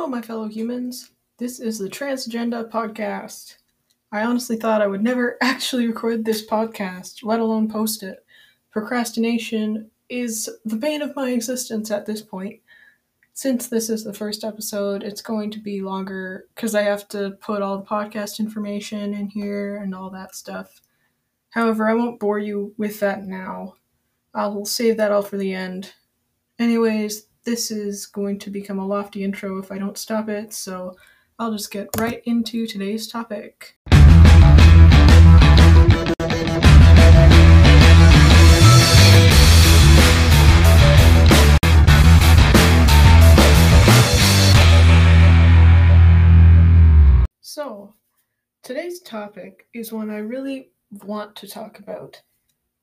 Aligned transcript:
Hello, 0.00 0.08
my 0.08 0.22
fellow 0.22 0.48
humans. 0.48 1.10
This 1.36 1.60
is 1.60 1.78
the 1.78 1.86
Transagenda 1.86 2.70
podcast. 2.70 3.56
I 4.10 4.22
honestly 4.22 4.56
thought 4.56 4.80
I 4.80 4.86
would 4.86 5.02
never 5.02 5.36
actually 5.42 5.86
record 5.86 6.24
this 6.24 6.46
podcast, 6.46 7.22
let 7.22 7.38
alone 7.38 7.68
post 7.68 8.02
it. 8.02 8.24
Procrastination 8.70 9.90
is 10.08 10.48
the 10.64 10.76
bane 10.76 11.02
of 11.02 11.14
my 11.14 11.32
existence 11.32 11.90
at 11.90 12.06
this 12.06 12.22
point. 12.22 12.60
Since 13.34 13.68
this 13.68 13.90
is 13.90 14.02
the 14.02 14.14
first 14.14 14.42
episode, 14.42 15.02
it's 15.02 15.20
going 15.20 15.50
to 15.50 15.58
be 15.58 15.82
longer 15.82 16.46
because 16.54 16.74
I 16.74 16.80
have 16.80 17.06
to 17.08 17.32
put 17.32 17.60
all 17.60 17.76
the 17.76 17.84
podcast 17.84 18.40
information 18.40 19.12
in 19.12 19.28
here 19.28 19.76
and 19.76 19.94
all 19.94 20.08
that 20.08 20.34
stuff. 20.34 20.80
However, 21.50 21.86
I 21.86 21.92
won't 21.92 22.18
bore 22.18 22.38
you 22.38 22.72
with 22.78 23.00
that 23.00 23.24
now. 23.24 23.74
I'll 24.32 24.64
save 24.64 24.96
that 24.96 25.12
all 25.12 25.20
for 25.20 25.36
the 25.36 25.52
end. 25.52 25.92
Anyways, 26.58 27.26
this 27.44 27.70
is 27.70 28.06
going 28.06 28.38
to 28.38 28.50
become 28.50 28.78
a 28.78 28.86
lofty 28.86 29.24
intro 29.24 29.58
if 29.58 29.72
I 29.72 29.78
don't 29.78 29.96
stop 29.96 30.28
it, 30.28 30.52
so 30.52 30.96
I'll 31.38 31.52
just 31.52 31.70
get 31.70 31.88
right 31.98 32.22
into 32.26 32.66
today's 32.66 33.08
topic. 33.08 33.76
So, 47.40 47.94
today's 48.62 49.00
topic 49.00 49.66
is 49.72 49.92
one 49.92 50.10
I 50.10 50.18
really 50.18 50.70
want 51.04 51.34
to 51.36 51.48
talk 51.48 51.78
about. 51.78 52.20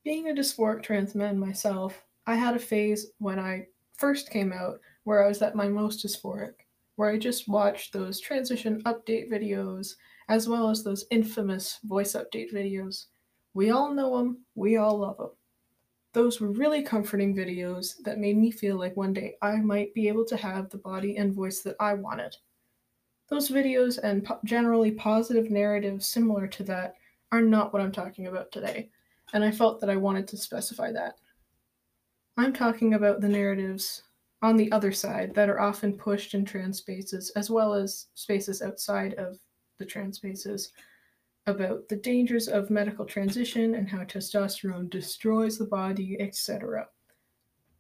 Being 0.04 0.30
a 0.30 0.34
dysphoric 0.34 0.84
trans 0.84 1.16
man 1.16 1.38
myself, 1.38 2.04
I 2.26 2.36
had 2.36 2.56
a 2.56 2.60
phase 2.60 3.08
when 3.20 3.40
I 3.40 3.68
first 3.98 4.30
came 4.30 4.54
out 4.54 4.80
where 5.04 5.24
I 5.24 5.28
was 5.28 5.42
at 5.42 5.56
my 5.56 5.68
most 5.68 6.06
dysphoric, 6.06 6.54
where 6.96 7.10
I 7.10 7.18
just 7.18 7.48
watched 7.48 7.94
those 7.94 8.20
transition 8.20 8.82
update 8.84 9.32
videos 9.32 9.96
as 10.30 10.48
well 10.48 10.70
as 10.70 10.84
those 10.84 11.06
infamous 11.12 11.80
voice 11.84 12.14
update 12.14 12.54
videos. 12.54 13.06
We 13.54 13.72
all 13.72 13.94
know 13.94 14.18
them, 14.18 14.46
we 14.56 14.78
all 14.78 15.00
love 15.00 15.18
them. 15.18 15.30
Those 16.14 16.42
were 16.42 16.52
really 16.52 16.82
comforting 16.82 17.36
videos 17.36 17.94
that 18.04 18.18
made 18.18 18.38
me 18.38 18.52
feel 18.52 18.78
like 18.78 18.98
one 18.98 19.14
day 19.14 19.36
I 19.42 19.58
might 19.58 19.94
be 19.94 20.08
able 20.08 20.26
to 20.26 20.38
have 20.38 20.70
the 20.70 20.80
body 20.80 21.18
and 21.18 21.34
voice 21.34 21.62
that 21.62 21.76
I 21.80 21.94
wanted. 21.94 22.36
Those 23.30 23.50
videos 23.50 24.00
and 24.02 24.24
po- 24.24 24.40
generally 24.46 24.92
positive 24.92 25.52
narratives 25.52 26.08
similar 26.08 26.48
to 26.48 26.64
that 26.64 26.96
are 27.32 27.42
not 27.42 27.74
what 27.74 27.82
I'm 27.82 27.92
talking 27.92 28.28
about 28.28 28.52
today, 28.52 28.90
and 29.34 29.44
I 29.44 29.52
felt 29.52 29.82
that 29.82 29.90
I 29.90 29.98
wanted 29.98 30.28
to 30.30 30.38
specify 30.38 30.92
that. 30.94 31.16
I'm 32.38 32.54
talking 32.54 32.94
about 32.94 33.20
the 33.20 33.28
narratives 33.28 34.04
on 34.44 34.58
the 34.58 34.72
other 34.72 34.92
side 34.92 35.34
that 35.34 35.50
are 35.50 35.60
often 35.60 35.98
pushed 35.98 36.36
in 36.36 36.46
trans 36.46 36.78
spaces, 36.78 37.32
as 37.32 37.50
well 37.50 37.74
as 37.74 38.08
spaces 38.14 38.62
outside 38.62 39.16
of 39.16 39.40
the 39.80 39.86
trans 39.86 40.18
spaces, 40.18 40.72
about 41.48 41.88
the 41.90 41.96
dangers 41.96 42.48
of 42.48 42.70
medical 42.70 43.06
transition 43.06 43.74
and 43.74 43.90
how 43.90 44.00
testosterone 44.00 44.90
destroys 44.90 45.58
the 45.58 45.66
body, 45.66 46.18
etc. 46.20 46.88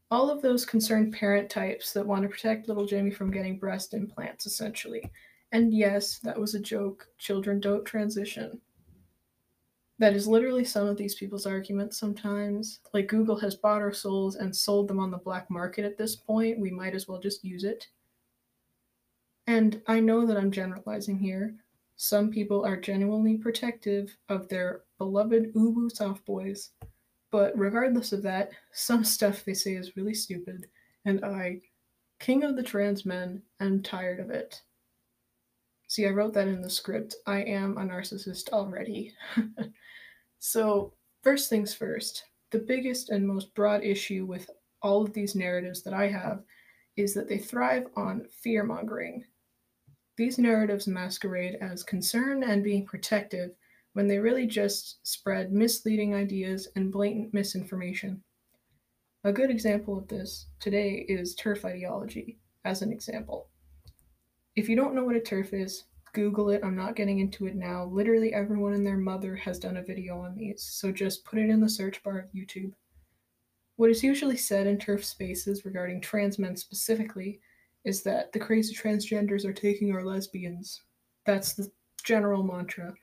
All 0.10 0.32
of 0.32 0.42
those 0.42 0.66
concern 0.66 1.12
parent 1.12 1.50
types 1.50 1.94
that 1.94 2.08
want 2.08 2.24
to 2.24 2.30
protect 2.30 2.68
little 2.68 2.86
Jimmy 2.86 3.12
from 3.12 3.30
getting 3.30 3.60
breast 3.60 3.94
implants, 3.94 4.48
essentially. 4.48 5.04
And 5.52 5.74
yes, 5.74 6.18
that 6.20 6.40
was 6.40 6.56
a 6.56 6.60
joke. 6.60 7.08
Children 7.20 7.60
don't 7.60 7.86
transition. 7.86 8.60
That 10.00 10.14
is 10.14 10.28
literally 10.28 10.64
some 10.64 10.88
of 10.88 10.98
these 10.98 11.16
people's 11.16 11.48
arguments 11.48 11.98
sometimes. 11.98 12.80
Like 12.94 13.08
Google 13.08 13.38
has 13.40 13.56
bought 13.56 13.81
our 13.81 13.94
souls 13.94 14.36
and 14.36 14.56
sold 14.56 14.88
them 14.88 15.00
on 15.00 15.09
the 15.09 15.17
black 15.17 15.50
market 15.50 15.86
at 15.86 15.98
this 15.98 16.16
point. 16.16 16.59
We 16.59 16.70
might 16.70 16.94
as 16.94 17.08
well 17.08 17.20
just 17.20 17.44
use 17.44 17.64
it. 17.64 17.88
And 19.48 19.81
I 19.88 20.00
know 20.00 20.26
that 20.26 20.38
I'm 20.38 20.52
generalizing 20.52 21.17
here. 21.17 21.56
Some 21.95 22.30
people 22.30 22.64
are 22.64 22.78
genuinely 22.78 23.38
protective 23.38 24.16
of 24.30 24.48
their 24.50 24.81
beloved 25.00 25.54
Ubu 25.56 25.92
soft 25.92 26.26
boys. 26.26 26.72
But 27.32 27.58
regardless 27.58 28.14
of 28.14 28.22
that, 28.23 28.52
some 28.72 29.04
stuff 29.04 29.43
they 29.43 29.54
say 29.54 29.73
is 29.73 29.98
really 29.98 30.14
stupid, 30.14 30.67
and 31.05 31.26
I, 31.26 31.61
king 32.20 32.43
of 32.43 32.55
the 32.55 32.64
trans 32.64 33.05
men, 33.05 33.42
am 33.60 33.83
tired 33.83 34.20
of 34.20 34.30
it. 34.30 34.61
See, 35.88 36.05
I 36.05 36.11
wrote 36.11 36.33
that 36.33 36.48
in 36.48 36.61
the 36.61 36.70
script. 36.70 37.16
I 37.26 37.42
am 37.43 37.77
a 37.77 37.82
narcissist 37.82 38.49
already. 38.49 39.14
so, 40.39 40.93
first 41.23 41.49
things 41.49 41.73
first, 41.73 42.25
the 42.52 42.59
biggest 42.59 43.09
and 43.09 43.27
most 43.27 43.53
broad 43.55 43.83
issue 43.83 44.25
with 44.25 44.49
all 44.81 45.03
of 45.03 45.14
these 45.14 45.36
narratives 45.36 45.83
that 45.83 45.93
I 45.93 46.08
have 46.08 46.43
is 46.95 47.14
that 47.14 47.27
they 47.27 47.37
thrive 47.37 47.87
on 47.95 48.27
fear 48.31 48.64
mongering. 48.64 49.25
These 50.15 50.39
narratives 50.39 50.87
masquerade 50.87 51.58
as 51.61 51.83
concern 51.83 52.43
and 52.43 52.64
being 52.64 52.86
protective 52.86 53.52
when 53.93 54.08
they 54.08 54.20
really 54.20 54.48
just 54.48 54.98
spread 55.03 55.52
misleading 55.52 56.15
ideas 56.15 56.67
and 56.75 56.92
blatant 56.92 57.33
misinformation. 57.33 58.23
A 59.23 59.33
good 59.33 59.49
example 59.49 59.98
of 59.98 60.08
this 60.08 60.48
today 60.59 61.05
is 61.09 61.36
TERF 61.36 61.65
ideology, 61.65 62.37
as 62.64 62.81
an 62.81 62.92
example. 62.92 63.49
If 64.55 64.69
you 64.69 64.75
don't 64.75 64.95
know 64.95 65.04
what 65.04 65.15
a 65.15 65.19
TERF 65.19 65.54
is, 65.54 65.83
Google 66.17 66.50
it. 66.50 66.61
I'm 66.64 66.76
not 66.76 66.95
getting 66.95 67.20
into 67.20 67.45
it 67.45 67.55
now. 67.55 67.86
Literally 67.86 68.33
everyone 68.33 68.73
and 68.73 68.83
their 68.86 68.98
mother 68.98 69.36
has 69.36 69.60
done 69.60 69.78
a 69.78 69.83
video 69.83 70.20
on 70.20 70.33
these, 70.33 70.64
so 70.64 70.92
just 70.92 71.23
put 71.23 71.38
it 71.38 71.48
in 71.48 71.61
the 71.61 71.70
search 71.70 72.02
bar 72.02 72.17
of 72.17 72.32
YouTube. 72.33 72.73
What 73.76 73.92
is 73.92 74.02
usually 74.02 74.36
said 74.36 74.66
in 74.66 74.80
TERF 74.80 75.04
spaces 75.04 75.64
regarding 75.64 76.02
trans 76.02 76.39
men 76.39 76.55
specifically 76.55 77.39
is 77.86 78.02
that 78.02 78.33
the 78.33 78.39
crazy 78.39 78.73
transgenders 78.73 79.45
are 79.45 79.54
taking 79.54 79.94
our 79.94 80.04
lesbians. 80.04 80.82
That's 81.28 81.54
the 81.54 81.70
general 82.04 82.42
mantra. 82.42 82.95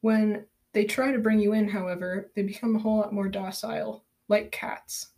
When 0.00 0.46
they 0.72 0.84
try 0.84 1.12
to 1.12 1.20
bring 1.20 1.38
you 1.38 1.52
in, 1.52 1.68
however, 1.68 2.32
they 2.34 2.42
become 2.42 2.74
a 2.74 2.80
whole 2.80 2.98
lot 2.98 3.12
more 3.12 3.28
docile, 3.28 4.04
like 4.26 4.50
cats. 4.50 5.10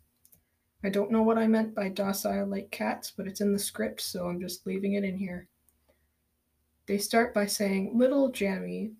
I 0.83 0.89
don't 0.89 1.09
know 1.09 1.23
what 1.23 1.39
I 1.39 1.47
meant 1.47 1.73
by 1.73 1.89
docile 1.89 2.45
like 2.45 2.69
cats, 2.69 3.11
but 3.17 3.25
it's 3.25 3.41
in 3.41 3.51
the 3.51 3.57
script, 3.57 3.99
so 4.01 4.27
I'm 4.27 4.39
just 4.39 4.67
leaving 4.67 4.93
it 4.93 5.03
in 5.03 5.17
here. 5.17 5.47
They 6.89 6.97
start 6.97 7.35
by 7.35 7.45
saying, 7.45 7.91
Little 7.95 8.31
Jammy. 8.31 8.93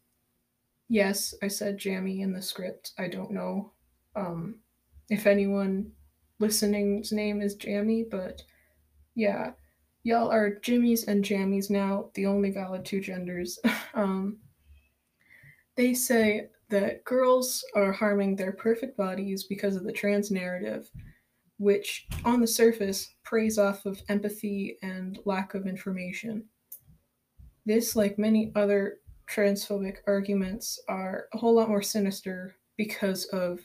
Yes, 0.90 1.34
I 1.42 1.48
said 1.48 1.80
Jammy 1.80 2.22
in 2.22 2.32
the 2.32 2.42
script. 2.42 2.92
I 3.00 3.08
don't 3.08 3.32
know 3.32 3.74
um, 4.16 4.60
if 5.10 5.26
anyone 5.26 5.92
listening's 6.38 7.12
name 7.12 7.42
is 7.42 7.56
Jammy, 7.56 8.06
but 8.10 8.44
yeah, 9.16 9.54
y'all 10.04 10.32
are 10.32 10.60
Jimmies 10.60 11.06
and 11.06 11.26
Jammies 11.26 11.72
now, 11.72 12.12
the 12.14 12.28
only 12.28 12.52
valid 12.52 12.86
two 12.86 13.02
genders. 13.02 13.58
um, 13.96 14.38
they 15.76 15.96
say 15.96 16.50
that 16.70 17.04
girls 17.06 17.66
are 17.76 17.92
harming 17.92 18.36
their 18.36 18.52
perfect 18.52 18.98
bodies 18.98 19.46
because 19.46 19.76
of 19.76 19.84
the 19.84 19.92
trans 19.92 20.30
narrative 20.30 20.88
which 21.58 22.08
on 22.24 22.40
the 22.40 22.48
surface 22.48 23.16
preys 23.24 23.60
off 23.60 23.86
of 23.86 24.02
empathy 24.08 24.78
and 24.82 25.20
lack 25.26 25.56
of 25.56 25.68
information. 25.68 26.46
This, 27.66 27.96
like 27.96 28.18
many 28.18 28.52
other 28.56 28.98
transphobic 29.30 29.98
arguments, 30.08 30.80
are 30.88 31.26
a 31.34 31.38
whole 31.38 31.56
lot 31.56 31.70
more 31.70 31.82
sinister 31.82 32.56
because 32.78 33.26
of 33.26 33.60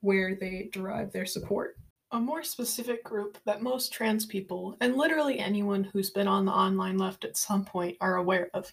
where 0.00 0.34
they 0.34 0.68
derive 0.72 1.12
their 1.12 1.26
support. 1.26 1.76
A 2.12 2.20
more 2.20 2.42
specific 2.42 3.04
group 3.04 3.38
that 3.44 3.62
most 3.62 3.92
trans 3.92 4.24
people, 4.24 4.76
and 4.80 4.96
literally 4.96 5.38
anyone 5.38 5.84
who's 5.84 6.10
been 6.10 6.28
on 6.28 6.44
the 6.44 6.52
online 6.52 6.98
left 6.98 7.24
at 7.24 7.36
some 7.36 7.64
point, 7.64 7.96
are 8.00 8.16
aware 8.16 8.50
of 8.54 8.72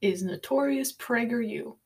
is 0.00 0.22
Notorious 0.22 0.92
PragerU. 0.92 1.76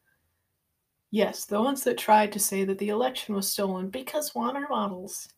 Yes, 1.10 1.44
the 1.44 1.62
ones 1.62 1.84
that 1.84 1.96
tried 1.96 2.32
to 2.32 2.38
say 2.38 2.64
that 2.64 2.78
the 2.78 2.88
election 2.88 3.34
was 3.34 3.48
stolen 3.48 3.88
because 3.90 4.34
water 4.34 4.66
models. 4.68 5.28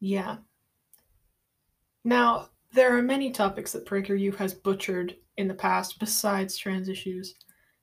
Yeah. 0.00 0.36
Now, 2.04 2.48
there 2.78 2.96
are 2.96 3.02
many 3.02 3.32
topics 3.32 3.72
that 3.72 3.84
PragerU 3.84 4.36
has 4.36 4.54
butchered 4.54 5.16
in 5.36 5.48
the 5.48 5.54
past 5.54 5.98
besides 5.98 6.56
trans 6.56 6.88
issues, 6.88 7.34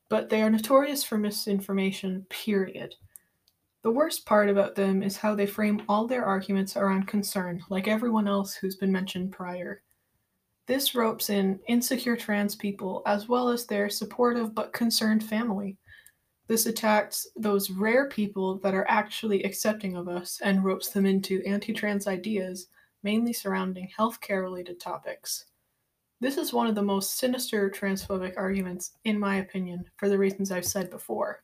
but 0.09 0.29
they 0.29 0.41
are 0.41 0.49
notorious 0.49 1.03
for 1.03 1.17
misinformation, 1.17 2.25
period. 2.29 2.95
The 3.83 3.91
worst 3.91 4.25
part 4.25 4.49
about 4.49 4.73
them 4.73 5.03
is 5.03 5.17
how 5.17 5.35
they 5.35 5.47
frame 5.47 5.81
all 5.89 6.07
their 6.07 6.23
arguments 6.23 6.77
around 6.77 7.09
concern, 7.09 7.61
like 7.69 7.89
everyone 7.89 8.25
else 8.25 8.53
who's 8.53 8.77
been 8.77 8.91
mentioned 8.93 9.33
prior. 9.33 9.83
This 10.65 10.95
ropes 10.95 11.29
in 11.29 11.59
insecure 11.67 12.15
trans 12.15 12.55
people 12.55 13.03
as 13.05 13.27
well 13.27 13.49
as 13.49 13.65
their 13.65 13.89
supportive 13.89 14.55
but 14.55 14.71
concerned 14.71 15.25
family. 15.25 15.75
This 16.47 16.67
attacks 16.67 17.27
those 17.35 17.69
rare 17.69 18.07
people 18.07 18.59
that 18.59 18.73
are 18.73 18.87
actually 18.87 19.43
accepting 19.43 19.97
of 19.97 20.07
us 20.07 20.39
and 20.41 20.63
ropes 20.63 20.91
them 20.91 21.05
into 21.05 21.43
anti 21.45 21.73
trans 21.73 22.07
ideas, 22.07 22.67
mainly 23.05 23.31
surrounding 23.31 23.87
healthcare 23.95 24.41
related 24.41 24.79
topics. 24.79 25.45
This 26.21 26.37
is 26.37 26.51
one 26.51 26.65
of 26.65 26.73
the 26.73 26.81
most 26.81 27.19
sinister 27.19 27.69
transphobic 27.69 28.33
arguments, 28.35 28.93
in 29.03 29.19
my 29.19 29.35
opinion, 29.35 29.85
for 29.97 30.09
the 30.09 30.17
reasons 30.17 30.51
I've 30.51 30.65
said 30.65 30.89
before. 30.89 31.43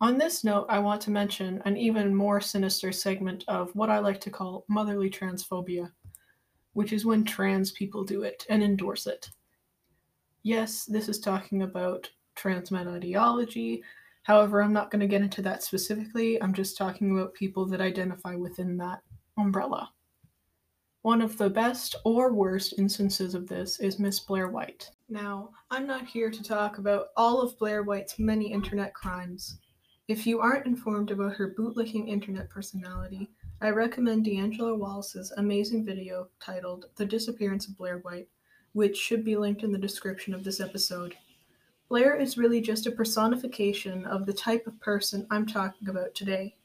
On 0.00 0.16
this 0.16 0.44
note, 0.44 0.66
I 0.68 0.78
want 0.78 1.00
to 1.02 1.10
mention 1.10 1.60
an 1.64 1.76
even 1.76 2.14
more 2.14 2.40
sinister 2.40 2.92
segment 2.92 3.42
of 3.48 3.74
what 3.74 3.90
I 3.90 3.98
like 3.98 4.20
to 4.20 4.30
call 4.30 4.64
motherly 4.68 5.10
transphobia. 5.10 5.90
which 6.74 6.92
is 6.92 7.06
when 7.06 7.24
trans 7.24 7.72
people 7.72 8.04
do 8.04 8.22
it 8.22 8.44
and 8.50 8.62
endorse 8.62 9.06
it. 9.06 9.30
Yes, 10.42 10.84
this 10.84 11.08
is 11.08 11.18
talking 11.18 11.62
about 11.62 12.08
transmed 12.34 12.86
ideology. 12.86 13.82
However, 14.24 14.62
I'm 14.62 14.74
not 14.74 14.90
going 14.90 15.00
to 15.00 15.06
get 15.06 15.22
into 15.22 15.40
that 15.40 15.62
specifically. 15.62 16.40
I'm 16.42 16.52
just 16.52 16.76
talking 16.76 17.18
about 17.18 17.32
people 17.32 17.64
that 17.68 17.80
identify 17.80 18.36
within 18.36 18.76
that 18.76 19.00
umbrella. 19.36 19.90
One 21.02 21.22
of 21.22 21.38
the 21.38 21.50
best 21.50 21.94
or 22.04 22.32
worst 22.32 22.74
instances 22.78 23.34
of 23.34 23.46
this 23.46 23.78
is 23.78 23.98
Miss 23.98 24.18
Blair 24.18 24.48
White. 24.48 24.90
Now, 25.08 25.50
I'm 25.70 25.86
not 25.86 26.06
here 26.06 26.30
to 26.30 26.42
talk 26.42 26.78
about 26.78 27.08
all 27.16 27.40
of 27.40 27.56
Blair 27.58 27.84
White's 27.84 28.18
many 28.18 28.50
internet 28.50 28.92
crimes. 28.92 29.58
If 30.08 30.26
you 30.26 30.40
aren't 30.40 30.66
informed 30.66 31.10
about 31.10 31.34
her 31.34 31.54
bootlicking 31.56 32.08
internet 32.08 32.48
personality, 32.48 33.30
I 33.60 33.70
recommend 33.70 34.24
D'Angelo 34.24 34.74
Wallace's 34.74 35.32
amazing 35.36 35.84
video 35.84 36.28
titled 36.40 36.86
The 36.96 37.06
Disappearance 37.06 37.68
of 37.68 37.76
Blair 37.76 37.98
White, 37.98 38.28
which 38.72 38.96
should 38.96 39.24
be 39.24 39.36
linked 39.36 39.62
in 39.62 39.72
the 39.72 39.78
description 39.78 40.34
of 40.34 40.44
this 40.44 40.60
episode. 40.60 41.16
Blair 41.88 42.16
is 42.16 42.36
really 42.36 42.60
just 42.60 42.86
a 42.86 42.90
personification 42.90 44.04
of 44.06 44.26
the 44.26 44.32
type 44.32 44.66
of 44.66 44.80
person 44.80 45.26
I'm 45.30 45.46
talking 45.46 45.88
about 45.88 46.14
today. 46.14 46.56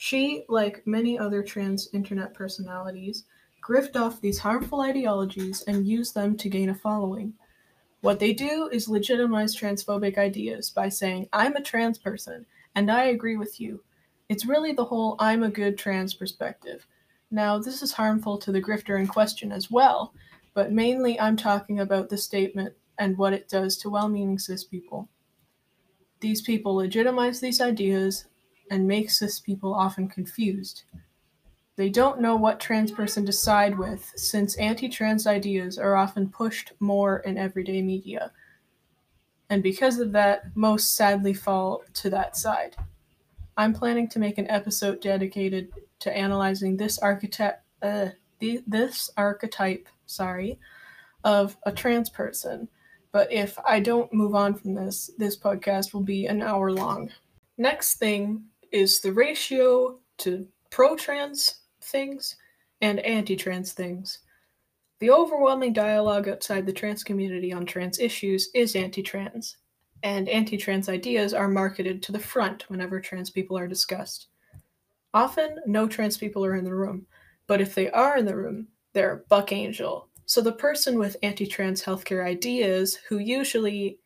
She, 0.00 0.44
like 0.48 0.86
many 0.86 1.18
other 1.18 1.42
trans 1.42 1.88
internet 1.92 2.32
personalities, 2.32 3.24
grift 3.60 3.96
off 3.96 4.20
these 4.20 4.38
harmful 4.38 4.80
ideologies 4.80 5.62
and 5.62 5.86
use 5.86 6.12
them 6.12 6.36
to 6.36 6.48
gain 6.48 6.70
a 6.70 6.74
following. 6.74 7.34
What 8.00 8.20
they 8.20 8.32
do 8.32 8.68
is 8.72 8.88
legitimize 8.88 9.56
transphobic 9.56 10.16
ideas 10.16 10.70
by 10.70 10.88
saying, 10.88 11.28
I'm 11.32 11.56
a 11.56 11.62
trans 11.62 11.98
person, 11.98 12.46
and 12.76 12.92
I 12.92 13.06
agree 13.06 13.36
with 13.36 13.60
you. 13.60 13.82
It's 14.28 14.46
really 14.46 14.72
the 14.72 14.84
whole 14.84 15.16
I'm 15.18 15.42
a 15.42 15.50
good 15.50 15.76
trans 15.76 16.14
perspective. 16.14 16.86
Now, 17.32 17.58
this 17.58 17.82
is 17.82 17.92
harmful 17.92 18.38
to 18.38 18.52
the 18.52 18.62
grifter 18.62 19.00
in 19.00 19.08
question 19.08 19.50
as 19.50 19.68
well, 19.68 20.14
but 20.54 20.70
mainly 20.70 21.18
I'm 21.18 21.36
talking 21.36 21.80
about 21.80 22.08
the 22.08 22.18
statement 22.18 22.72
and 22.98 23.18
what 23.18 23.32
it 23.32 23.48
does 23.48 23.76
to 23.78 23.90
well 23.90 24.08
meaning 24.08 24.38
cis 24.38 24.62
people. 24.62 25.08
These 26.20 26.42
people 26.42 26.76
legitimize 26.76 27.40
these 27.40 27.60
ideas 27.60 28.26
and 28.70 28.86
makes 28.86 29.18
cis 29.18 29.40
people 29.40 29.74
often 29.74 30.08
confused. 30.08 30.82
They 31.76 31.88
don't 31.88 32.20
know 32.20 32.34
what 32.34 32.58
trans 32.58 32.90
person 32.90 33.24
to 33.26 33.32
side 33.32 33.78
with, 33.78 34.12
since 34.16 34.56
anti 34.56 34.88
trans 34.88 35.28
ideas 35.28 35.78
are 35.78 35.94
often 35.94 36.28
pushed 36.28 36.72
more 36.80 37.20
in 37.20 37.38
everyday 37.38 37.82
media. 37.82 38.32
And 39.48 39.62
because 39.62 40.00
of 40.00 40.12
that, 40.12 40.56
most 40.56 40.96
sadly 40.96 41.32
fall 41.32 41.84
to 41.94 42.10
that 42.10 42.36
side. 42.36 42.74
I'm 43.56 43.72
planning 43.72 44.08
to 44.08 44.18
make 44.18 44.38
an 44.38 44.50
episode 44.50 45.00
dedicated 45.00 45.72
to 46.00 46.16
analyzing 46.16 46.76
this 46.76 46.98
archetype, 46.98 47.60
uh, 47.82 48.08
this 48.40 49.10
archetype, 49.16 49.88
sorry, 50.06 50.58
of 51.24 51.56
a 51.64 51.72
trans 51.72 52.10
person. 52.10 52.68
But 53.12 53.32
if 53.32 53.58
I 53.66 53.80
don't 53.80 54.12
move 54.12 54.34
on 54.34 54.54
from 54.54 54.74
this, 54.74 55.10
this 55.16 55.36
podcast 55.36 55.94
will 55.94 56.02
be 56.02 56.26
an 56.26 56.42
hour 56.42 56.72
long. 56.72 57.10
Next 57.56 57.96
thing 57.96 58.44
is 58.72 59.00
the 59.00 59.12
ratio 59.12 59.98
to 60.18 60.46
pro 60.70 60.96
trans 60.96 61.60
things 61.80 62.36
and 62.80 63.00
anti 63.00 63.36
trans 63.36 63.72
things. 63.72 64.20
The 65.00 65.10
overwhelming 65.10 65.72
dialogue 65.72 66.28
outside 66.28 66.66
the 66.66 66.72
trans 66.72 67.04
community 67.04 67.52
on 67.52 67.66
trans 67.66 67.98
issues 67.98 68.50
is 68.54 68.74
anti 68.74 69.02
trans, 69.02 69.58
and 70.02 70.28
anti 70.28 70.56
trans 70.56 70.88
ideas 70.88 71.32
are 71.32 71.48
marketed 71.48 72.02
to 72.02 72.12
the 72.12 72.18
front 72.18 72.68
whenever 72.68 73.00
trans 73.00 73.30
people 73.30 73.56
are 73.56 73.68
discussed. 73.68 74.28
Often, 75.14 75.60
no 75.66 75.86
trans 75.88 76.16
people 76.16 76.44
are 76.44 76.56
in 76.56 76.64
the 76.64 76.74
room, 76.74 77.06
but 77.46 77.60
if 77.60 77.74
they 77.74 77.90
are 77.90 78.18
in 78.18 78.26
the 78.26 78.36
room, 78.36 78.68
they're 78.92 79.24
Buck 79.28 79.52
Angel. 79.52 80.08
So 80.26 80.40
the 80.40 80.52
person 80.52 80.98
with 80.98 81.16
anti 81.22 81.46
trans 81.46 81.82
healthcare 81.82 82.24
ideas, 82.24 82.98
who 83.08 83.18
usually 83.18 83.98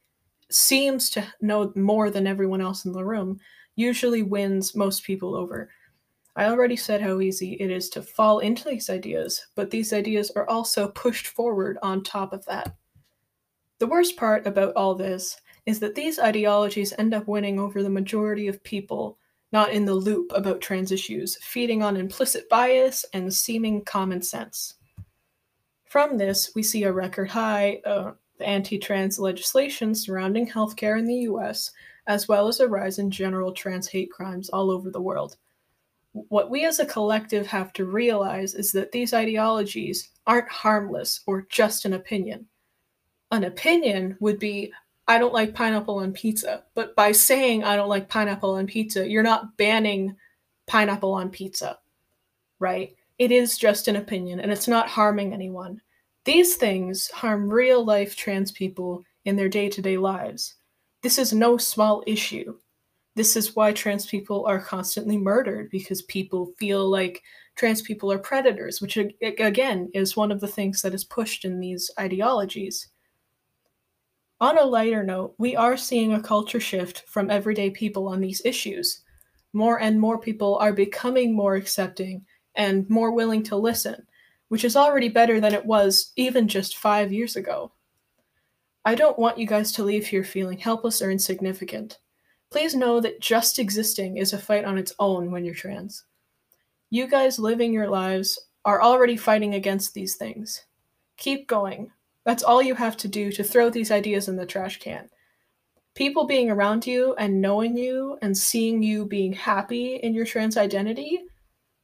seems 0.51 1.11
to 1.11 1.27
know 1.41 1.73
more 1.75 2.11
than 2.11 2.27
everyone 2.27 2.61
else 2.61 2.85
in 2.85 2.93
the 2.93 3.05
room, 3.05 3.41
usually 3.77 4.23
wins 4.23 4.75
most 4.75 5.05
people 5.05 5.35
over 5.35 5.69
I 6.35 6.47
already 6.47 6.77
said 6.77 7.03
how 7.03 7.21
easy 7.21 7.59
it 7.61 7.71
is 7.71 7.91
to 7.91 8.03
fall 8.03 8.39
into 8.39 8.65
these 8.65 8.89
ideas, 8.89 9.49
but 9.55 9.71
these 9.71 9.93
ideas 9.93 10.31
are 10.35 10.49
also 10.49 10.89
pushed 10.89 11.27
forward 11.27 11.79
on 11.83 12.03
top 12.03 12.33
of 12.33 12.45
that. 12.47 12.75
The 13.79 13.87
worst 13.87 14.17
part 14.17 14.47
about 14.47 14.75
all 14.75 14.95
this 14.95 15.37
is 15.67 15.79
that 15.81 15.95
these 15.95 16.19
ideologies 16.19 16.95
end 16.99 17.13
up 17.13 17.29
winning 17.29 17.61
over 17.61 17.83
the 17.83 17.91
majority 17.91 18.49
of 18.49 18.65
people 18.65 19.19
not 19.53 19.73
in 19.73 19.85
the 19.85 19.95
loop 19.95 20.33
about 20.35 20.63
trans 20.63 20.91
issues, 20.91 21.37
feeding 21.43 21.83
on 21.83 21.99
implicit 21.99 22.49
bias 22.49 23.05
and 23.13 23.33
seeming 23.33 23.85
common 23.85 24.23
sense. 24.23 24.77
From 25.85 26.17
this, 26.17 26.53
we 26.55 26.63
see 26.63 26.85
a 26.85 26.93
record 26.93 27.29
high 27.29 27.83
uh, 27.85 28.13
anti 28.41 28.79
trans 28.79 29.19
legislation 29.19 29.95
surrounding 29.95 30.49
healthcare 30.49 30.99
in 30.99 31.07
the 31.07 31.27
US, 31.29 31.71
as 32.07 32.29
well 32.29 32.49
as 32.49 32.61
a 32.61 32.69
rise 32.69 32.99
in 32.99 33.11
general 33.11 33.53
trans 33.53 33.89
hate 33.89 34.11
crimes 34.11 34.49
all 34.51 34.71
over 34.71 34.91
the 34.91 35.01
world 35.01 35.37
what 36.13 36.51
we 36.51 36.65
as 36.67 36.79
a 36.79 36.87
collective 36.87 37.47
have 37.47 37.73
to 37.75 37.87
realize 37.87 38.55
is 38.55 38.73
that 38.73 38.93
these 38.93 39.15
ideologies 39.15 40.11
aren't 40.27 40.49
harmless 40.49 41.21
or 41.27 41.47
just 41.49 41.85
an 41.85 41.95
opinion. 41.95 42.47
An 43.31 43.45
opinion 43.45 44.17
would 44.21 44.39
be, 44.39 44.73
I 45.09 45.19
don't 45.19 45.33
like 45.33 45.55
pineapple 45.55 45.99
on 45.99 46.13
pizza. 46.13 46.65
But 46.75 46.95
by 46.95 47.13
saying 47.13 47.65
I 47.65 47.77
don't 47.77 47.89
like 47.89 48.11
pineapple 48.11 48.55
on 48.55 48.67
pizza, 48.67 49.09
you're 49.09 49.23
not 49.23 49.57
banning 49.57 50.15
pineapple 50.67 51.15
on 51.15 51.31
pizza, 51.31 51.79
right? 52.59 52.95
It 53.19 53.33
is 53.33 53.57
just 53.57 53.89
an 53.89 53.97
opinion 53.97 54.41
and 54.41 54.53
it's 54.53 54.69
not 54.69 54.89
harming 54.89 55.33
anyone. 55.33 55.81
These 56.25 56.57
things 56.57 57.11
harm 57.11 57.49
real 57.49 57.85
life 57.85 58.17
trans 58.17 58.53
people 58.53 59.03
in 59.25 59.37
their 59.37 59.49
day 59.49 59.69
to 59.71 59.81
day 59.81 59.97
lives. 59.97 60.57
This 61.03 61.19
is 61.19 61.33
no 61.33 61.57
small 61.57 62.05
issue. 62.07 62.57
This 63.17 63.37
is 63.37 63.57
why 63.57 63.73
trans 63.73 64.07
people 64.07 64.47
are 64.47 64.61
constantly 64.61 65.19
murdered 65.19 65.69
because 65.71 66.03
people 66.03 66.53
feel 66.59 66.89
like 66.89 67.23
trans 67.57 67.83
people 67.83 68.11
are 68.11 68.19
predators, 68.19 68.81
which 68.81 68.97
again 69.21 69.91
is 69.95 70.17
one 70.17 70.31
of 70.31 70.41
the 70.41 70.49
things 70.49 70.81
that 70.83 70.95
is 70.95 71.05
pushed 71.05 71.45
in 71.45 71.59
these 71.59 71.91
ideologies. 71.99 72.89
On 74.41 74.59
a 74.59 74.65
lighter 74.65 75.03
note, 75.03 75.35
we 75.39 75.57
are 75.57 75.77
seeing 75.77 76.15
a 76.15 76.23
culture 76.23 76.61
shift 76.61 77.05
from 77.09 77.31
everyday 77.31 77.71
people 77.71 78.09
on 78.09 78.21
these 78.21 78.41
issues. 78.45 79.03
More 79.53 79.81
and 79.81 80.01
more 80.01 80.19
people 80.19 80.57
are 80.59 80.73
becoming 80.73 81.35
more 81.35 81.57
accepting 81.57 82.25
and 82.55 82.89
more 82.89 83.13
willing 83.13 83.43
to 83.45 83.57
listen, 83.57 84.07
which 84.49 84.65
is 84.65 84.77
already 84.77 85.09
better 85.09 85.41
than 85.41 85.53
it 85.53 85.67
was 85.67 86.13
even 86.17 86.49
just 86.49 86.79
five 86.79 87.13
years 87.13 87.37
ago. 87.37 87.73
I 88.85 88.95
don't 88.97 89.19
want 89.19 89.39
you 89.39 89.47
guys 89.47 89.71
to 89.73 89.85
leave 89.85 90.07
here 90.07 90.25
feeling 90.25 90.59
helpless 90.59 91.01
or 91.01 91.11
insignificant. 91.11 91.99
Please 92.51 92.75
know 92.75 93.01
that 93.01 93.21
just 93.21 93.59
existing 93.59 94.17
is 94.17 94.33
a 94.33 94.39
fight 94.39 94.65
on 94.65 94.77
its 94.77 94.93
own 94.99 95.31
when 95.31 95.45
you're 95.45 95.55
trans. 95.55 96.05
You 96.91 97.07
guys 97.07 97.39
living 97.39 97.73
your 97.73 97.89
lives 97.89 98.39
are 98.65 98.83
already 98.83 99.17
fighting 99.17 99.55
against 99.55 99.95
these 99.95 100.17
things. 100.17 100.65
Keep 101.17 101.47
going. 101.47 101.93
That's 102.25 102.43
all 102.43 102.61
you 102.61 102.75
have 102.75 102.97
to 102.99 103.09
do 103.09 103.33
to 103.33 103.45
throw 103.45 103.71
these 103.71 103.91
ideas 103.91 104.29
in 104.29 104.37
the 104.37 104.47
trash 104.47 104.79
can. 104.79 105.09
People 105.95 106.27
being 106.27 106.51
around 106.51 106.87
you 106.87 107.15
and 107.19 107.41
knowing 107.41 107.77
you 107.77 108.19
and 108.21 108.37
seeing 108.37 108.83
you 108.83 109.07
being 109.07 109.33
happy 109.33 109.97
in 109.97 110.15
your 110.15 110.27
trans 110.27 110.57
identity 110.57 111.21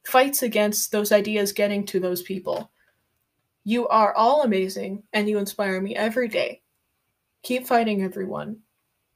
fights 0.05 0.43
against 0.43 0.91
those 0.91 1.11
ideas 1.11 1.53
getting 1.53 1.85
to 1.85 1.99
those 1.99 2.21
people. 2.21 2.71
You 3.63 3.87
are 3.87 4.13
all 4.13 4.43
amazing 4.43 5.03
and 5.13 5.29
you 5.29 5.37
inspire 5.37 5.79
me 5.79 5.95
every 5.95 6.27
day. 6.27 6.61
Keep 7.41 7.67
fighting, 7.67 8.03
everyone. 8.03 8.57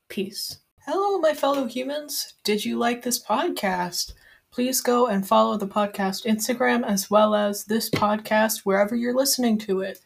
Peace. 0.07 0.59
Hello, 0.85 1.19
my 1.19 1.33
fellow 1.33 1.65
humans. 1.65 2.35
Did 2.45 2.63
you 2.63 2.77
like 2.77 3.01
this 3.01 3.21
podcast? 3.21 4.13
Please 4.49 4.79
go 4.79 5.07
and 5.07 5.27
follow 5.27 5.57
the 5.57 5.67
podcast 5.67 6.25
Instagram 6.25 6.85
as 6.85 7.11
well 7.11 7.35
as 7.35 7.65
this 7.65 7.89
podcast 7.89 8.59
wherever 8.59 8.95
you're 8.95 9.13
listening 9.13 9.57
to 9.59 9.81
it. 9.81 9.99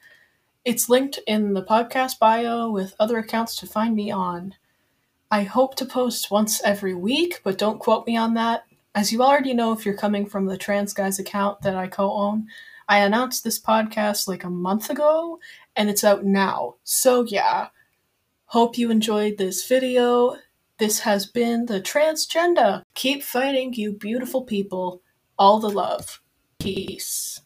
It's 0.66 0.90
linked 0.90 1.20
in 1.28 1.54
the 1.54 1.64
podcast 1.64 2.18
bio 2.18 2.72
with 2.72 2.96
other 3.00 3.20
accounts 3.20 3.56
to 3.58 3.68
find 3.68 3.96
me 3.96 4.10
on. 4.10 4.56
I 5.30 5.44
hope 5.44 5.76
to 5.76 5.86
post 5.86 6.32
once 6.32 6.62
every 6.64 6.96
week, 6.96 7.42
but 7.44 7.60
don't 7.60 7.80
quote 7.80 8.08
me 8.08 8.18
on 8.18 8.34
that. 8.34 8.64
As 8.96 9.14
you 9.14 9.22
already 9.22 9.54
know, 9.54 9.74
if 9.74 9.86
you're 9.86 9.96
coming 9.96 10.26
from 10.26 10.48
the 10.48 10.58
Trans 10.58 10.92
Guys 10.92 11.20
account 11.20 11.62
that 11.62 11.76
I 11.76 11.88
co 11.88 12.12
own, 12.12 12.48
I 12.90 12.98
announced 13.00 13.44
this 13.44 13.62
podcast 13.62 14.28
like 14.28 14.44
a 14.44 14.50
month 14.50 14.90
ago 14.90 15.40
and 15.76 15.88
it's 15.88 16.04
out 16.04 16.26
now. 16.26 16.76
So, 16.84 17.24
yeah. 17.24 17.68
Hope 18.52 18.78
you 18.78 18.90
enjoyed 18.90 19.38
this 19.38 19.68
video. 19.68 20.38
This 20.78 21.00
has 21.00 21.26
been 21.26 21.66
the 21.66 21.82
Transagenda. 21.82 22.84
Keep 22.94 23.22
fighting, 23.22 23.74
you 23.74 23.92
beautiful 23.92 24.46
people. 24.46 25.02
All 25.38 25.60
the 25.60 25.70
love. 25.70 26.22
Peace. 26.58 27.42